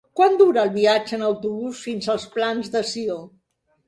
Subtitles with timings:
[0.19, 3.19] Quant dura el viatge en autobús fins als Plans de Sió?